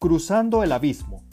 [0.00, 1.24] Cruzando el abismo.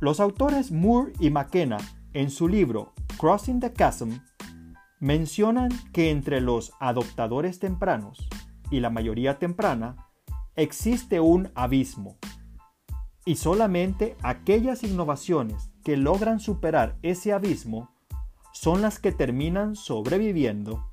[0.00, 1.76] Los autores Moore y McKenna,
[2.14, 4.20] en su libro Crossing the Chasm,
[5.00, 8.26] mencionan que entre los adoptadores tempranos
[8.70, 10.08] y la mayoría temprana
[10.56, 12.16] existe un abismo.
[13.26, 17.90] Y solamente aquellas innovaciones que logran superar ese abismo
[18.54, 20.90] son las que terminan sobreviviendo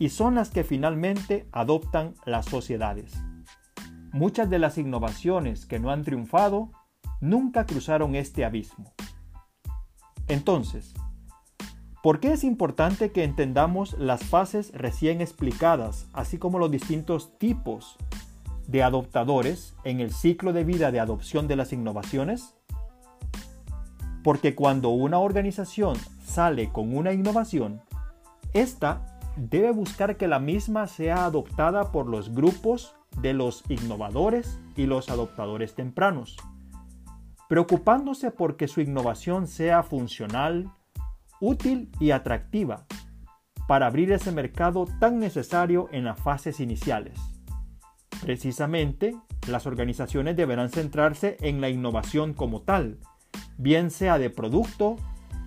[0.00, 3.22] y son las que finalmente adoptan las sociedades.
[4.12, 6.72] Muchas de las innovaciones que no han triunfado
[7.20, 8.92] nunca cruzaron este abismo.
[10.26, 10.94] Entonces,
[12.02, 17.96] ¿por qué es importante que entendamos las fases recién explicadas, así como los distintos tipos
[18.66, 22.56] de adoptadores en el ciclo de vida de adopción de las innovaciones?
[24.24, 27.80] Porque cuando una organización sale con una innovación,
[28.54, 34.86] esta debe buscar que la misma sea adoptada por los grupos de los innovadores y
[34.86, 36.36] los adoptadores tempranos,
[37.48, 40.70] preocupándose porque su innovación sea funcional,
[41.40, 42.86] útil y atractiva
[43.66, 47.18] para abrir ese mercado tan necesario en las fases iniciales.
[48.20, 49.16] Precisamente,
[49.48, 52.98] las organizaciones deberán centrarse en la innovación como tal,
[53.56, 54.96] bien sea de producto,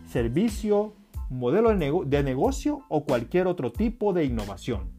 [0.08, 0.94] servicio,
[1.30, 4.92] modelo de, negocio o cualquier otro tipo de innovación.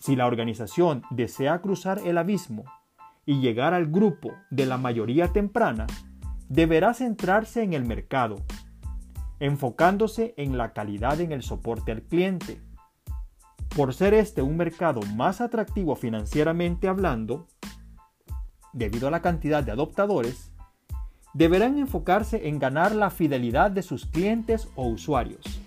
[0.00, 2.64] Si la organización desea cruzar el abismo
[3.26, 5.86] y llegar al grupo de la mayoría temprana,
[6.48, 8.36] deberá centrarse en el mercado,
[9.40, 12.62] enfocándose en la calidad en el soporte al cliente.
[13.76, 17.46] Por ser este un mercado más atractivo financieramente hablando,
[18.72, 20.50] debido a la cantidad de adoptadores,
[21.34, 25.60] deberán enfocarse en ganar la fidelidad de sus clientes o usuarios.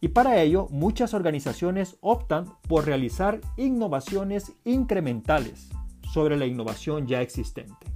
[0.00, 5.68] Y para ello, muchas organizaciones optan por realizar innovaciones incrementales
[6.12, 7.86] sobre la innovación ya existente.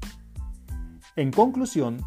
[1.17, 2.05] En conclusión,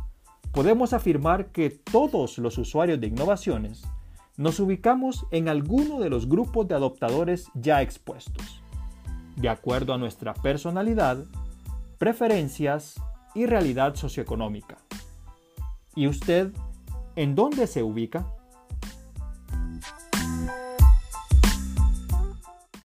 [0.51, 3.83] podemos afirmar que todos los usuarios de innovaciones
[4.37, 8.61] nos ubicamos en alguno de los grupos de adoptadores ya expuestos,
[9.35, 11.25] de acuerdo a nuestra personalidad,
[11.97, 13.01] preferencias
[13.33, 14.77] y realidad socioeconómica.
[15.95, 16.53] ¿Y usted
[17.15, 18.27] en dónde se ubica?